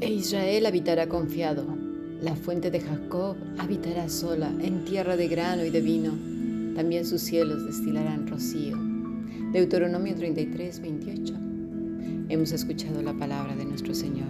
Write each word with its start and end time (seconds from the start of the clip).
E 0.00 0.10
Israel 0.10 0.64
habitará 0.64 1.10
confiado. 1.10 1.66
La 2.22 2.34
fuente 2.34 2.70
de 2.70 2.80
Jacob 2.80 3.36
habitará 3.58 4.08
sola 4.08 4.50
en 4.62 4.86
tierra 4.86 5.14
de 5.14 5.28
grano 5.28 5.62
y 5.62 5.68
de 5.68 5.82
vino. 5.82 6.12
También 6.74 7.04
sus 7.04 7.20
cielos 7.20 7.66
destilarán 7.66 8.26
rocío. 8.26 8.78
Deuteronomio 9.52 10.14
33, 10.14 10.80
28. 10.80 11.34
Hemos 12.30 12.52
escuchado 12.52 13.02
la 13.02 13.12
palabra 13.12 13.54
de 13.54 13.66
nuestro 13.66 13.94
Señor. 13.94 14.28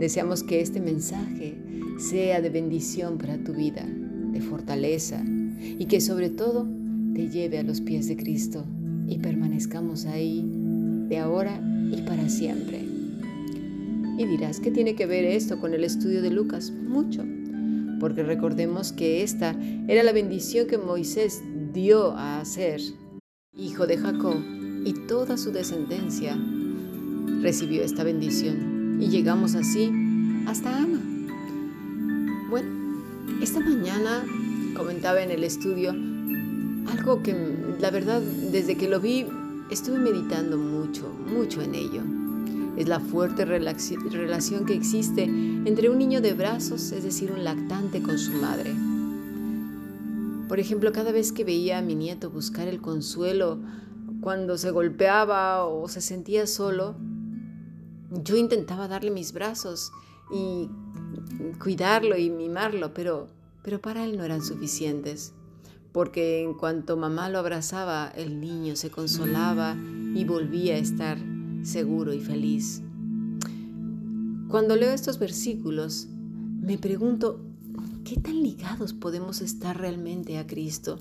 Deseamos 0.00 0.42
que 0.42 0.62
este 0.62 0.80
mensaje 0.80 1.58
sea 1.98 2.40
de 2.40 2.48
bendición 2.48 3.18
para 3.18 3.36
tu 3.36 3.52
vida, 3.52 3.86
de 4.32 4.40
fortaleza 4.40 5.22
y 5.26 5.84
que 5.84 6.00
sobre 6.00 6.30
todo 6.30 6.66
te 7.14 7.28
lleve 7.28 7.58
a 7.58 7.62
los 7.62 7.82
pies 7.82 8.08
de 8.08 8.16
Cristo 8.16 8.64
y 9.06 9.18
permanezcamos 9.18 10.06
ahí 10.06 10.42
de 11.06 11.18
ahora 11.18 11.60
y 11.92 12.00
para 12.00 12.30
siempre. 12.30 12.80
Y 14.16 14.24
dirás, 14.24 14.58
¿qué 14.58 14.70
tiene 14.70 14.94
que 14.94 15.04
ver 15.04 15.26
esto 15.26 15.60
con 15.60 15.74
el 15.74 15.84
estudio 15.84 16.22
de 16.22 16.30
Lucas? 16.30 16.70
Mucho, 16.70 17.22
porque 18.00 18.22
recordemos 18.22 18.92
que 18.92 19.22
esta 19.22 19.54
era 19.86 20.02
la 20.02 20.12
bendición 20.12 20.66
que 20.66 20.78
Moisés 20.78 21.42
dio 21.74 22.12
a 22.12 22.40
hacer, 22.40 22.80
hijo 23.52 23.86
de 23.86 23.98
Jacob, 23.98 24.36
y 24.86 24.94
toda 25.06 25.36
su 25.36 25.52
descendencia 25.52 26.38
recibió 27.42 27.82
esta 27.82 28.02
bendición. 28.02 28.79
Y 29.00 29.08
llegamos 29.08 29.54
así 29.54 29.90
hasta 30.46 30.76
Ana. 30.76 31.00
Bueno, 32.50 32.68
esta 33.40 33.58
mañana 33.58 34.24
comentaba 34.76 35.22
en 35.22 35.30
el 35.30 35.42
estudio 35.42 35.92
algo 36.86 37.22
que 37.22 37.34
la 37.80 37.90
verdad 37.90 38.20
desde 38.20 38.76
que 38.76 38.88
lo 38.88 39.00
vi 39.00 39.26
estuve 39.70 39.98
meditando 39.98 40.58
mucho, 40.58 41.08
mucho 41.08 41.62
en 41.62 41.74
ello. 41.74 42.02
Es 42.76 42.88
la 42.88 43.00
fuerte 43.00 43.46
relación 43.46 44.66
que 44.66 44.74
existe 44.74 45.24
entre 45.24 45.88
un 45.88 45.98
niño 45.98 46.20
de 46.20 46.34
brazos, 46.34 46.92
es 46.92 47.02
decir, 47.02 47.32
un 47.32 47.42
lactante 47.42 48.02
con 48.02 48.18
su 48.18 48.32
madre. 48.32 48.74
Por 50.46 50.60
ejemplo, 50.60 50.92
cada 50.92 51.10
vez 51.10 51.32
que 51.32 51.44
veía 51.44 51.78
a 51.78 51.82
mi 51.82 51.94
nieto 51.94 52.30
buscar 52.30 52.68
el 52.68 52.80
consuelo 52.80 53.60
cuando 54.20 54.58
se 54.58 54.70
golpeaba 54.70 55.64
o 55.64 55.88
se 55.88 56.00
sentía 56.00 56.46
solo, 56.46 56.96
yo 58.10 58.36
intentaba 58.36 58.88
darle 58.88 59.10
mis 59.10 59.32
brazos 59.32 59.92
y 60.32 60.68
cuidarlo 61.62 62.16
y 62.16 62.30
mimarlo, 62.30 62.92
pero, 62.94 63.28
pero 63.62 63.80
para 63.80 64.04
él 64.04 64.16
no 64.16 64.24
eran 64.24 64.42
suficientes, 64.42 65.32
porque 65.92 66.42
en 66.42 66.54
cuanto 66.54 66.96
mamá 66.96 67.28
lo 67.28 67.38
abrazaba, 67.38 68.08
el 68.08 68.40
niño 68.40 68.76
se 68.76 68.90
consolaba 68.90 69.76
y 70.14 70.24
volvía 70.24 70.74
a 70.74 70.78
estar 70.78 71.18
seguro 71.62 72.12
y 72.12 72.20
feliz. 72.20 72.82
Cuando 74.48 74.74
leo 74.74 74.92
estos 74.92 75.18
versículos, 75.18 76.08
me 76.08 76.76
pregunto, 76.78 77.40
¿qué 78.04 78.16
tan 78.16 78.42
ligados 78.42 78.92
podemos 78.92 79.40
estar 79.40 79.78
realmente 79.78 80.38
a 80.38 80.46
Cristo? 80.46 80.98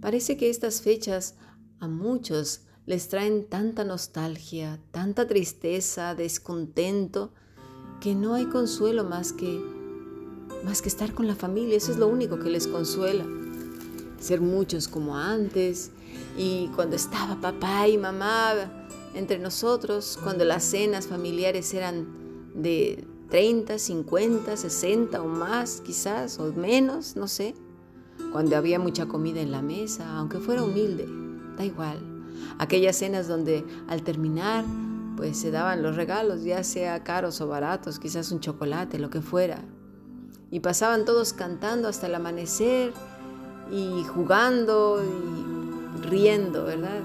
Parece 0.00 0.36
que 0.36 0.50
estas 0.50 0.82
fechas 0.82 1.36
a 1.78 1.88
muchos 1.88 2.62
les 2.90 3.06
traen 3.06 3.44
tanta 3.44 3.84
nostalgia, 3.84 4.80
tanta 4.90 5.28
tristeza, 5.28 6.16
descontento, 6.16 7.30
que 8.00 8.16
no 8.16 8.34
hay 8.34 8.46
consuelo 8.46 9.04
más 9.04 9.32
que 9.32 9.60
más 10.64 10.82
que 10.82 10.88
estar 10.88 11.14
con 11.14 11.28
la 11.28 11.36
familia, 11.36 11.76
eso 11.76 11.92
es 11.92 11.98
lo 11.98 12.08
único 12.08 12.40
que 12.40 12.50
les 12.50 12.66
consuela. 12.66 13.24
Ser 14.18 14.40
muchos 14.40 14.88
como 14.88 15.16
antes 15.16 15.92
y 16.36 16.66
cuando 16.74 16.96
estaba 16.96 17.40
papá 17.40 17.86
y 17.86 17.96
mamá 17.96 18.54
entre 19.14 19.38
nosotros, 19.38 20.18
cuando 20.24 20.44
las 20.44 20.64
cenas 20.64 21.06
familiares 21.06 21.72
eran 21.72 22.08
de 22.56 23.04
30, 23.28 23.78
50, 23.78 24.56
60 24.56 25.22
o 25.22 25.28
más 25.28 25.80
quizás, 25.80 26.40
o 26.40 26.52
menos, 26.54 27.14
no 27.14 27.28
sé. 27.28 27.54
Cuando 28.32 28.56
había 28.56 28.80
mucha 28.80 29.06
comida 29.06 29.40
en 29.40 29.52
la 29.52 29.62
mesa, 29.62 30.16
aunque 30.16 30.40
fuera 30.40 30.64
humilde, 30.64 31.06
da 31.56 31.64
igual. 31.64 32.09
Aquellas 32.58 32.96
cenas 32.96 33.28
donde 33.28 33.64
al 33.88 34.02
terminar 34.02 34.64
pues 35.16 35.36
se 35.36 35.50
daban 35.50 35.82
los 35.82 35.96
regalos, 35.96 36.44
ya 36.44 36.64
sea 36.64 37.04
caros 37.04 37.40
o 37.40 37.46
baratos, 37.46 37.98
quizás 37.98 38.32
un 38.32 38.40
chocolate, 38.40 38.98
lo 38.98 39.10
que 39.10 39.20
fuera. 39.20 39.62
Y 40.50 40.60
pasaban 40.60 41.04
todos 41.04 41.32
cantando 41.32 41.88
hasta 41.88 42.06
el 42.06 42.14
amanecer 42.14 42.92
y 43.70 44.02
jugando 44.04 45.02
y 45.04 46.06
riendo, 46.06 46.64
¿verdad? 46.64 47.00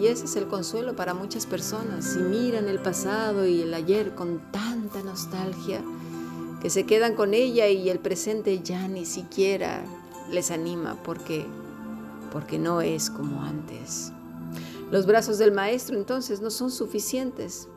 Y 0.00 0.08
ese 0.08 0.24
es 0.24 0.36
el 0.36 0.46
consuelo 0.46 0.96
para 0.96 1.14
muchas 1.14 1.46
personas. 1.46 2.04
Si 2.04 2.18
miran 2.18 2.68
el 2.68 2.80
pasado 2.80 3.46
y 3.46 3.62
el 3.62 3.72
ayer 3.72 4.14
con 4.14 4.40
tanta 4.50 5.02
nostalgia, 5.02 5.80
que 6.60 6.68
se 6.68 6.84
quedan 6.84 7.14
con 7.14 7.32
ella 7.32 7.68
y 7.68 7.88
el 7.88 8.00
presente 8.00 8.60
ya 8.62 8.88
ni 8.88 9.06
siquiera 9.06 9.84
les 10.30 10.50
anima 10.50 10.96
porque 11.04 11.46
porque 12.32 12.58
no 12.58 12.80
es 12.80 13.08
como 13.08 13.42
antes. 13.42 14.12
Los 14.90 15.06
brazos 15.06 15.38
del 15.38 15.52
maestro 15.52 15.96
entonces 15.96 16.40
no 16.40 16.50
son 16.50 16.70
suficientes. 16.70 17.68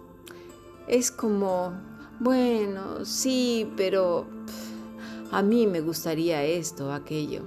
Es 0.88 1.10
como, 1.12 1.74
bueno, 2.20 3.04
sí, 3.04 3.72
pero 3.76 4.28
a 5.32 5.42
mí 5.42 5.68
me 5.68 5.82
gustaría 5.82 6.44
esto, 6.44 6.92
aquello. 6.92 7.42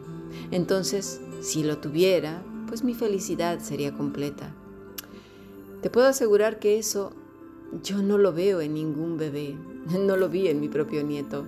Entonces, 0.51 1.21
si 1.41 1.63
lo 1.63 1.79
tuviera, 1.79 2.43
pues 2.67 2.83
mi 2.83 2.95
felicidad 2.95 3.61
sería 3.61 3.93
completa. 3.93 4.53
Te 5.81 5.91
puedo 5.91 6.07
asegurar 6.07 6.59
que 6.59 6.79
eso 6.79 7.13
yo 7.83 8.03
no 8.03 8.19
lo 8.19 8.33
veo 8.33 8.61
en 8.61 8.75
ningún 8.75 9.17
bebé, 9.17 9.57
no 9.91 10.17
lo 10.17 10.29
vi 10.29 10.49
en 10.49 10.61
mi 10.61 10.69
propio 10.69 11.03
nieto. 11.03 11.45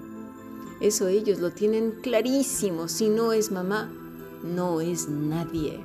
Eso 0.81 1.09
ellos 1.09 1.39
lo 1.39 1.51
tienen 1.51 1.93
clarísimo, 2.03 2.89
si 2.89 3.09
no 3.09 3.33
es 3.33 3.51
mamá, 3.51 3.93
no 4.43 4.81
es 4.81 5.09
nadie. 5.09 5.81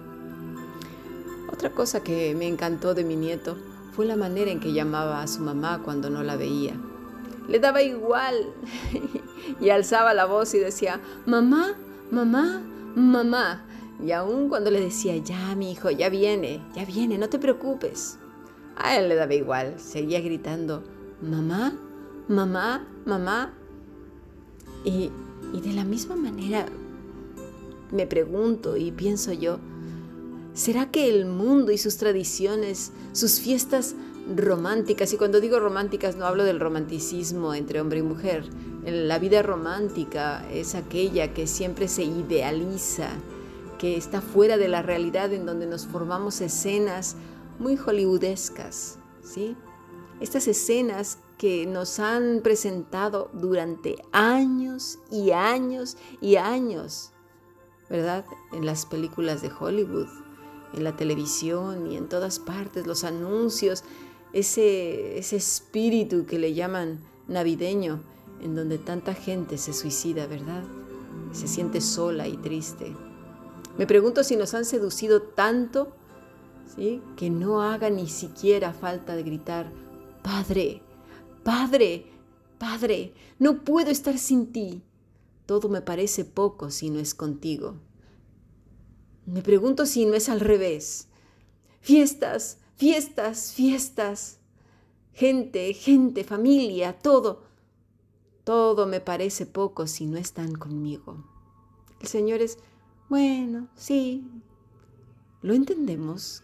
Otra 1.52 1.72
cosa 1.72 2.04
que 2.04 2.36
me 2.36 2.48
encantó 2.48 2.94
de 2.94 3.04
mi 3.04 3.16
nieto 3.16 3.58
fue 3.92 4.06
la 4.06 4.16
manera 4.16 4.52
en 4.52 4.60
que 4.60 4.74
llamaba 4.74 5.22
a 5.22 5.28
su 5.28 5.42
mamá 5.42 5.82
cuando 5.84 6.10
no 6.10 6.24
la 6.24 6.36
veía. 6.36 6.74
Le 7.48 7.60
daba 7.60 7.82
igual 7.82 8.36
y 9.60 9.70
alzaba 9.70 10.14
la 10.14 10.26
voz 10.26 10.54
y 10.54 10.60
decía, 10.60 11.02
mamá, 11.26 11.76
mamá, 12.12 12.62
mamá. 12.96 13.66
Y 14.04 14.12
aún 14.12 14.48
cuando 14.48 14.72
le 14.72 14.80
decía, 14.80 15.18
ya, 15.18 15.56
mi 15.56 15.72
hijo, 15.72 15.90
ya 15.90 16.10
viene, 16.10 16.62
ya 16.76 16.86
viene, 16.86 17.18
no 17.18 17.30
te 17.30 17.40
preocupes. 17.40 18.20
A 18.78 18.98
él 18.98 19.10
le 19.10 19.16
daba 19.16 19.34
igual, 19.34 19.80
seguía 19.80 20.22
gritando, 20.22 20.84
mamá, 21.22 21.74
mamá, 22.28 22.88
mamá. 23.06 23.54
Y, 24.86 25.12
y 25.54 25.62
de 25.62 25.74
la 25.74 25.84
misma 25.84 26.16
manera 26.16 26.66
me 27.92 28.06
pregunto 28.06 28.78
y 28.78 28.92
pienso 28.92 29.34
yo, 29.34 29.60
¿será 30.54 30.92
que 30.92 31.10
el 31.10 31.26
mundo 31.26 31.72
y 31.72 31.78
sus 31.78 31.98
tradiciones, 31.98 32.92
sus 33.14 33.40
fiestas 33.40 33.96
románticas, 34.36 35.12
y 35.14 35.18
cuando 35.18 35.40
digo 35.40 35.60
románticas 35.60 36.16
no 36.16 36.26
hablo 36.26 36.44
del 36.44 36.60
romanticismo 36.60 37.54
entre 37.54 37.82
hombre 37.82 38.00
y 38.00 38.04
mujer, 38.04 38.50
la 38.86 39.20
vida 39.20 39.42
romántica 39.42 40.48
es 40.52 40.76
aquella 40.76 41.34
que 41.34 41.48
siempre 41.48 41.88
se 41.88 42.04
idealiza, 42.04 43.10
que 43.78 43.98
está 43.98 44.22
fuera 44.22 44.58
de 44.58 44.68
la 44.68 44.82
realidad 44.82 45.34
en 45.34 45.46
donde 45.46 45.66
nos 45.66 45.88
formamos 45.88 46.42
escenas 46.42 47.16
muy 47.60 47.78
hollywoodescas, 47.78 49.00
¿sí? 49.24 49.56
Estas 50.20 50.48
escenas 50.48 51.20
que 51.38 51.66
nos 51.66 52.00
han 52.00 52.42
presentado 52.42 53.30
durante 53.34 53.96
años 54.12 55.00
y 55.10 55.32
años 55.32 55.96
y 56.20 56.36
años 56.36 57.14
¿verdad? 57.90 58.24
En 58.52 58.66
las 58.66 58.86
películas 58.86 59.42
de 59.42 59.52
Hollywood, 59.52 60.08
en 60.74 60.84
la 60.84 60.96
televisión 60.96 61.92
y 61.92 61.98
en 61.98 62.08
todas 62.08 62.40
partes, 62.40 62.88
los 62.88 63.04
anuncios, 63.04 63.84
ese, 64.34 65.18
ese 65.18 65.36
espíritu 65.36 66.26
que 66.26 66.40
le 66.40 66.54
llaman 66.54 67.00
navideño, 67.28 68.02
en 68.42 68.56
donde 68.56 68.78
tanta 68.78 69.14
gente 69.14 69.58
se 69.58 69.74
suicida, 69.74 70.28
¿verdad? 70.28 70.64
Se 71.32 71.48
siente 71.48 71.82
sola 71.82 72.28
y 72.28 72.38
triste. 72.38 72.96
Me 73.78 73.88
pregunto 73.88 74.24
si 74.24 74.36
nos 74.36 74.54
han 74.54 74.66
seducido 74.66 75.22
tanto, 75.22 75.94
¿sí? 76.76 77.02
Que 77.16 77.30
no 77.30 77.62
haga 77.62 77.90
ni 77.90 78.08
siquiera 78.08 78.74
falta 78.74 79.16
de 79.16 79.24
gritar, 79.24 79.72
Padre, 80.24 80.82
Padre, 81.44 82.06
Padre, 82.58 83.14
no 83.40 83.64
puedo 83.64 83.90
estar 83.90 84.18
sin 84.18 84.52
ti. 84.52 84.84
Todo 85.46 85.70
me 85.70 85.82
parece 85.82 86.26
poco 86.26 86.70
si 86.70 86.90
no 86.90 87.00
es 87.00 87.16
contigo. 87.16 87.78
Me 89.32 89.44
pregunto 89.44 89.86
si 89.86 90.08
no 90.08 90.16
es 90.16 90.28
al 90.28 90.40
revés. 90.40 91.08
Fiestas, 91.82 92.58
fiestas, 92.76 93.54
fiestas. 93.54 94.40
Gente, 95.14 95.74
gente, 95.74 96.24
familia, 96.24 96.98
todo. 96.98 97.44
todo 98.44 98.88
me 98.88 99.02
parece 99.02 99.46
poco 99.46 99.86
si 99.86 100.08
no 100.08 100.18
están 100.18 100.54
conmigo. 100.54 101.24
El 102.02 102.08
Señor 102.08 102.42
es, 102.42 102.58
bueno, 103.08 103.68
sí, 103.76 104.28
¿lo 105.44 105.54
entendemos? 105.54 106.42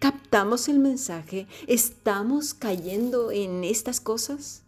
¿Captamos 0.00 0.68
el 0.68 0.80
mensaje? 0.80 1.46
¿Estamos 1.68 2.54
cayendo 2.54 3.30
en 3.30 3.62
estas 3.62 4.00
cosas? 4.00 4.64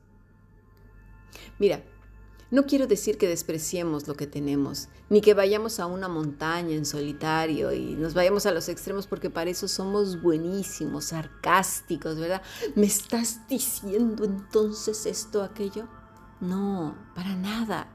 Mira, 1.59 1.83
no 2.53 2.67
quiero 2.67 2.87
decir 2.87 3.17
que 3.17 3.29
despreciemos 3.29 4.07
lo 4.07 4.15
que 4.15 4.27
tenemos, 4.27 4.89
ni 5.09 5.23
que 5.23 5.33
vayamos 5.33 5.81
a 5.81 5.87
una 5.87 6.07
montaña 6.07 6.77
en 6.77 6.85
solitario 6.85 7.73
y 7.73 7.95
nos 7.95 8.13
vayamos 8.13 8.45
a 8.45 8.53
los 8.53 8.69
extremos 8.69 9.07
porque 9.07 9.31
para 9.31 9.49
eso 9.49 9.69
somos 9.69 10.21
buenísimos, 10.21 11.07
sarcásticos, 11.07 12.19
¿verdad? 12.19 12.43
¿Me 12.75 12.85
estás 12.85 13.49
diciendo 13.49 14.25
entonces 14.25 15.07
esto, 15.07 15.43
aquello? 15.43 15.89
No, 16.43 16.95
para 17.15 17.35
nada. 17.35 17.89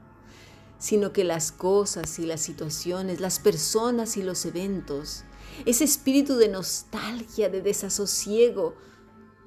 Sino 0.80 1.12
que 1.12 1.22
las 1.22 1.52
cosas 1.52 2.18
y 2.18 2.26
las 2.26 2.40
situaciones, 2.40 3.20
las 3.20 3.38
personas 3.38 4.16
y 4.16 4.24
los 4.24 4.44
eventos, 4.44 5.22
ese 5.66 5.84
espíritu 5.84 6.34
de 6.34 6.48
nostalgia, 6.48 7.48
de 7.48 7.62
desasosiego, 7.62 8.74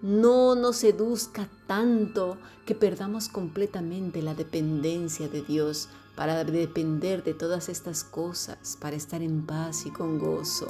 no 0.02 0.56
nos 0.56 0.78
seduzca 0.78 1.48
tanto 1.68 2.38
que 2.66 2.74
perdamos 2.74 3.30
completamente 3.30 4.22
la 4.22 4.34
dependencia 4.34 5.28
de 5.28 5.44
Dios 5.44 5.90
para 6.16 6.44
depender 6.44 7.24
de 7.24 7.34
todas 7.34 7.70
estas 7.70 8.04
cosas, 8.04 8.78
para 8.82 8.96
estar 8.96 9.22
en 9.22 9.46
paz 9.46 9.86
y 9.86 9.92
con 9.92 10.18
gozo. 10.18 10.68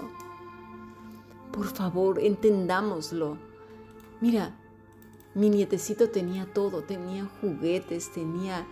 Por 1.52 1.68
favor, 1.68 2.20
entendámoslo. 2.20 3.38
Mira, 4.20 4.56
mi 5.34 5.50
nietecito 5.50 6.10
tenía 6.10 6.46
todo, 6.54 6.84
tenía 6.84 7.26
juguetes, 7.40 8.12
tenía, 8.12 8.68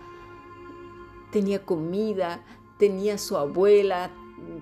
tenía 1.32 1.64
comida, 1.64 2.44
tenía 2.78 3.16
su 3.16 3.36
abuela, 3.36 4.10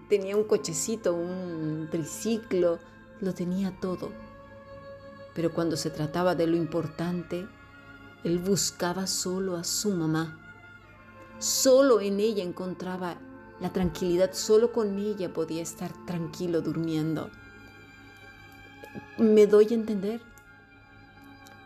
tenía 0.09 0.37
un 0.37 0.45
cochecito, 0.45 1.13
un 1.15 1.89
triciclo, 1.91 2.79
lo 3.21 3.35
tenía 3.35 3.79
todo 3.81 4.28
pero 5.39 5.53
cuando 5.53 5.77
se 5.77 5.91
trataba 5.91 6.35
de 6.35 6.49
lo 6.49 6.57
importante, 6.57 7.47
él 8.25 8.41
buscaba 8.41 9.07
solo 9.07 9.57
a 9.57 9.63
su 9.63 9.93
mamá. 9.93 10.37
Solo 11.39 12.01
en 12.01 12.19
ella 12.19 12.43
encontraba 12.43 13.19
la 13.61 13.73
tranquilidad, 13.73 14.33
solo 14.33 14.73
con 14.73 14.99
ella 14.99 15.33
podía 15.33 15.63
estar 15.63 15.93
tranquilo 16.07 16.61
durmiendo. 16.61 17.31
¿Me 19.17 19.47
doy 19.47 19.69
a 19.71 19.75
entender? 19.75 20.21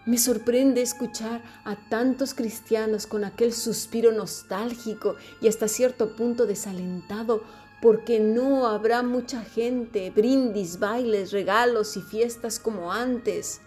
Me 0.04 0.19
sorprende 0.19 0.82
escuchar 0.82 1.40
a 1.64 1.76
tantos 1.88 2.34
cristianos 2.34 3.06
con 3.06 3.24
aquel 3.24 3.54
suspiro 3.54 4.12
nostálgico 4.12 5.16
y 5.40 5.48
hasta 5.48 5.66
cierto 5.66 6.14
punto 6.14 6.44
desalentado 6.44 7.42
porque 7.82 8.20
no 8.20 8.69
habrá 8.69 9.02
mucha 9.02 9.43
gente, 9.43 10.12
brindis, 10.12 10.79
bailes, 10.79 11.32
regalos 11.32 11.96
y 11.96 12.00
fiestas 12.00 12.61
como 12.61 12.93
antes, 12.93 13.61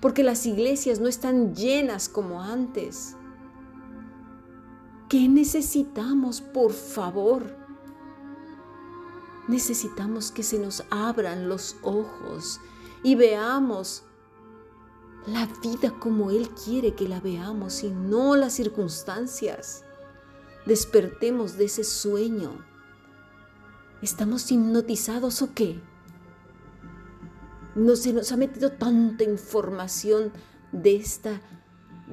porque 0.00 0.22
las 0.22 0.44
iglesias 0.44 1.00
no 1.00 1.08
están 1.08 1.54
llenas 1.54 2.10
como 2.10 2.42
antes. 2.42 3.16
¿Qué 5.08 5.28
necesitamos, 5.28 6.42
por 6.42 6.72
favor? 6.72 7.56
Necesitamos 9.48 10.30
que 10.30 10.42
se 10.42 10.58
nos 10.58 10.84
abran 10.90 11.48
los 11.48 11.76
ojos 11.82 12.60
y 13.02 13.14
veamos 13.14 14.02
la 15.26 15.48
vida 15.62 15.94
como 15.98 16.30
Él 16.30 16.50
quiere 16.50 16.94
que 16.94 17.08
la 17.08 17.20
veamos 17.20 17.82
y 17.82 17.88
no 17.88 18.36
las 18.36 18.52
circunstancias. 18.52 19.84
Despertemos 20.66 21.56
de 21.56 21.64
ese 21.64 21.84
sueño 21.84 22.68
¿Estamos 24.00 24.52
hipnotizados 24.52 25.42
o 25.42 25.54
qué? 25.54 25.80
No 27.74 27.96
se 27.96 28.12
nos 28.12 28.30
ha 28.30 28.36
metido 28.36 28.70
tanta 28.70 29.24
información 29.24 30.32
de 30.70 30.94
esta 30.94 31.40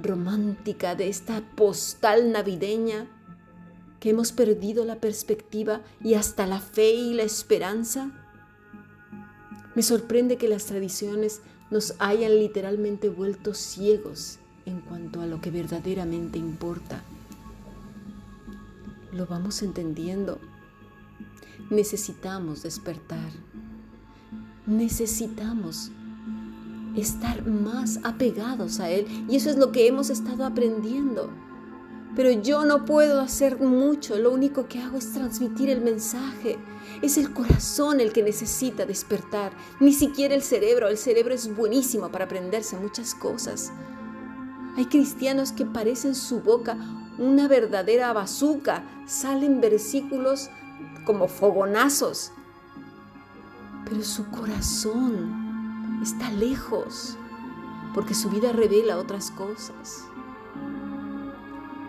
romántica, 0.02 0.96
de 0.96 1.10
esta 1.10 1.42
postal 1.56 2.32
navideña, 2.32 3.08
que 4.00 4.10
hemos 4.10 4.32
perdido 4.32 4.84
la 4.84 5.00
perspectiva 5.00 5.82
y 6.04 6.16
hasta 6.16 6.48
la 6.48 6.60
fe 6.60 6.92
y 6.96 7.14
la 7.14 7.24
esperanza. 7.24 8.12
Me 9.76 9.84
sorprende 9.84 10.38
que 10.38 10.48
las 10.48 10.66
tradiciones 10.66 11.42
nos 11.70 11.94
hayan 12.00 12.40
literalmente 12.40 13.10
vuelto 13.10 13.54
ciegos 13.54 14.40
en 14.66 14.82
cuanto 14.82 15.22
a 15.22 15.28
lo 15.28 15.40
que 15.40 15.52
verdaderamente 15.52 16.40
importa. 16.40 17.04
Lo 19.12 19.28
vamos 19.28 19.62
entendiendo 19.62 20.40
necesitamos 21.70 22.64
despertar. 22.64 23.32
Necesitamos 24.66 25.92
estar 26.96 27.46
más 27.46 28.00
apegados 28.04 28.80
a 28.80 28.90
Él. 28.90 29.06
Y 29.30 29.36
eso 29.36 29.50
es 29.50 29.58
lo 29.58 29.72
que 29.72 29.88
hemos 29.88 30.10
estado 30.10 30.46
aprendiendo. 30.46 31.30
Pero 32.16 32.32
yo 32.32 32.64
no 32.64 32.86
puedo 32.86 33.20
hacer 33.20 33.60
mucho, 33.60 34.18
lo 34.18 34.32
único 34.32 34.68
que 34.68 34.80
hago 34.80 34.98
es 34.98 35.12
transmitir 35.12 35.70
el 35.70 35.82
mensaje. 35.82 36.58
Es 37.02 37.18
el 37.18 37.34
corazón 37.34 38.00
el 38.00 38.14
que 38.14 38.24
necesita 38.24 38.86
despertar, 38.86 39.52
ni 39.82 39.92
siquiera 39.92 40.34
el 40.34 40.42
cerebro. 40.42 40.88
El 40.88 40.98
cerebro 40.98 41.34
es 41.34 41.54
buenísimo 41.54 42.10
para 42.10 42.26
aprenderse 42.26 42.78
muchas 42.78 43.14
cosas. 43.14 43.72
Hay 44.78 44.86
cristianos 44.86 45.52
que 45.52 45.66
parecen 45.66 46.16
su 46.16 46.40
boca 46.40 46.78
una 47.18 47.48
verdadera 47.48 48.14
bazuca. 48.14 48.84
Salen 49.06 49.62
versículos 49.62 50.50
como 51.06 51.28
fogonazos, 51.28 52.32
pero 53.86 54.04
su 54.04 54.30
corazón 54.32 56.00
está 56.02 56.32
lejos 56.32 57.18
porque 57.94 58.14
su 58.14 58.30
vida 58.30 58.52
revela 58.52 58.98
otras 58.98 59.32
cosas. 59.32 60.04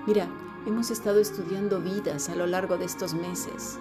Mira, 0.06 0.28
hemos 0.66 0.90
estado 0.90 1.18
estudiando 1.18 1.80
vidas 1.80 2.28
a 2.28 2.36
lo 2.36 2.46
largo 2.46 2.78
de 2.78 2.84
estos 2.84 3.14
meses, 3.14 3.78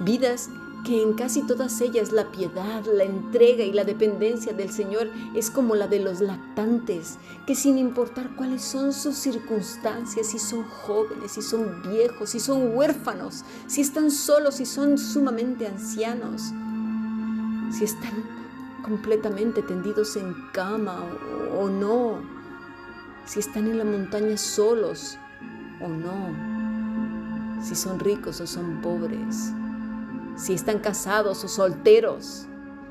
vidas 0.00 0.50
que 0.84 1.02
en 1.02 1.14
casi 1.14 1.42
todas 1.42 1.80
ellas 1.80 2.12
la 2.12 2.30
piedad, 2.30 2.84
la 2.84 3.04
entrega 3.04 3.64
y 3.64 3.72
la 3.72 3.84
dependencia 3.84 4.52
del 4.52 4.70
Señor 4.70 5.10
es 5.34 5.50
como 5.50 5.74
la 5.74 5.88
de 5.88 5.98
los 5.98 6.20
lactantes, 6.20 7.18
que 7.46 7.54
sin 7.54 7.78
importar 7.78 8.36
cuáles 8.36 8.62
son 8.62 8.92
sus 8.92 9.16
circunstancias, 9.16 10.26
si 10.28 10.38
son 10.38 10.62
jóvenes, 10.64 11.32
si 11.32 11.42
son 11.42 11.82
viejos, 11.82 12.30
si 12.30 12.38
son 12.38 12.76
huérfanos, 12.76 13.44
si 13.66 13.80
están 13.80 14.10
solos, 14.10 14.56
si 14.56 14.66
son 14.66 14.98
sumamente 14.98 15.66
ancianos, 15.66 16.52
si 17.72 17.84
están 17.84 18.12
completamente 18.82 19.62
tendidos 19.62 20.14
en 20.16 20.34
cama 20.52 21.02
o, 21.54 21.62
o 21.62 21.70
no, 21.70 22.20
si 23.24 23.40
están 23.40 23.68
en 23.68 23.78
la 23.78 23.84
montaña 23.84 24.36
solos 24.36 25.16
o 25.80 25.88
no, 25.88 27.64
si 27.64 27.74
son 27.74 27.98
ricos 27.98 28.42
o 28.42 28.46
son 28.46 28.82
pobres 28.82 29.54
si 30.36 30.54
están 30.54 30.78
casados 30.78 31.44
o 31.44 31.48
solteros, 31.48 32.46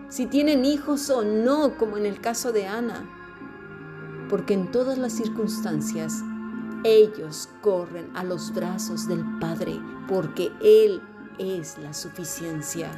si 0.10 0.28
tienen 0.28 0.66
hijos 0.66 1.10
o 1.10 1.24
no, 1.24 1.78
como 1.78 1.98
en 1.98 2.06
el 2.06 2.22
caso 2.22 2.52
de 2.52 2.68
Ana, 2.68 3.10
porque 4.30 4.54
en 4.54 4.72
todas 4.72 4.98
las 4.98 5.14
circunstancias 5.14 6.22
ellos 6.84 7.50
corren 7.62 8.10
a 8.16 8.24
los 8.24 8.54
brazos 8.54 9.08
del 9.08 9.24
Padre, 9.40 9.80
porque 10.08 10.52
Él 10.62 11.02
es 11.38 11.78
la 11.78 11.94
suficiencia. 11.94 12.92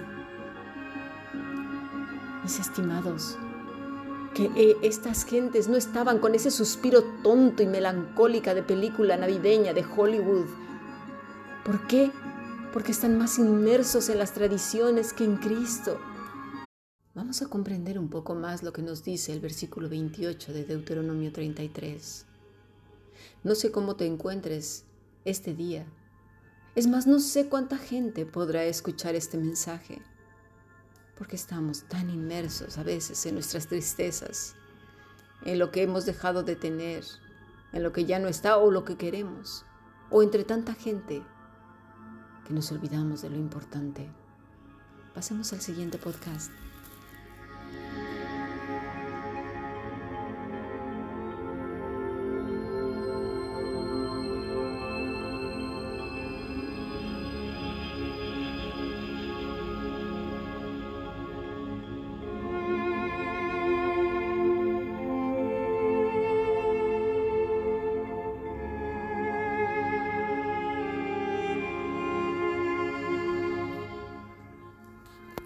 Mis 2.43 2.59
estimados, 2.59 3.37
que 4.33 4.51
eh, 4.55 4.75
estas 4.81 5.23
gentes 5.23 5.67
no 5.67 5.77
estaban 5.77 6.19
con 6.19 6.35
ese 6.35 6.51
suspiro 6.51 7.03
tonto 7.23 7.63
y 7.63 7.67
melancólica 7.67 8.53
de 8.53 8.63
película 8.63 9.15
navideña 9.15 9.73
de 9.73 9.85
Hollywood. 9.85 10.47
¿Por 11.63 11.87
qué? 11.87 12.11
Porque 12.75 12.91
están 12.91 13.17
más 13.17 13.39
inmersos 13.39 14.09
en 14.09 14.19
las 14.19 14.33
tradiciones 14.33 15.13
que 15.13 15.23
en 15.23 15.37
Cristo. 15.37 15.97
Vamos 17.13 17.41
a 17.41 17.47
comprender 17.47 17.97
un 17.97 18.09
poco 18.09 18.35
más 18.35 18.63
lo 18.63 18.73
que 18.73 18.81
nos 18.81 19.01
dice 19.01 19.31
el 19.31 19.39
versículo 19.39 19.87
28 19.87 20.51
de 20.51 20.65
Deuteronomio 20.65 21.31
33. 21.31 22.25
No 23.45 23.55
sé 23.55 23.71
cómo 23.71 23.95
te 23.95 24.05
encuentres 24.05 24.83
este 25.23 25.53
día. 25.53 25.85
Es 26.75 26.87
más, 26.87 27.07
no 27.07 27.21
sé 27.21 27.47
cuánta 27.47 27.77
gente 27.77 28.25
podrá 28.25 28.65
escuchar 28.65 29.15
este 29.15 29.37
mensaje, 29.37 30.01
porque 31.17 31.37
estamos 31.37 31.85
tan 31.87 32.09
inmersos 32.09 32.77
a 32.77 32.83
veces 32.83 33.25
en 33.25 33.35
nuestras 33.35 33.67
tristezas, 33.67 34.53
en 35.45 35.59
lo 35.59 35.71
que 35.71 35.81
hemos 35.81 36.05
dejado 36.05 36.43
de 36.43 36.57
tener, 36.57 37.05
en 37.71 37.83
lo 37.83 37.93
que 37.93 38.03
ya 38.03 38.19
no 38.19 38.27
está 38.27 38.57
o 38.57 38.69
lo 38.69 38.83
que 38.83 38.97
queremos, 38.97 39.63
o 40.09 40.21
entre 40.21 40.43
tanta 40.43 40.73
gente 40.73 41.23
que 42.45 42.53
nos 42.53 42.71
olvidamos 42.71 43.21
de 43.21 43.29
lo 43.29 43.37
importante. 43.37 44.07
Pasemos 45.13 45.51
al 45.53 45.61
siguiente 45.61 45.97
podcast. 45.97 46.51